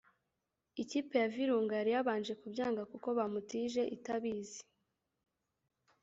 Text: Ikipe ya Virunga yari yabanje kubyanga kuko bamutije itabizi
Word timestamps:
Ikipe 0.81 1.13
ya 1.21 1.31
Virunga 1.35 1.73
yari 1.79 1.91
yabanje 1.95 2.33
kubyanga 2.41 2.81
kuko 2.91 3.07
bamutije 3.17 3.81
itabizi 3.95 4.61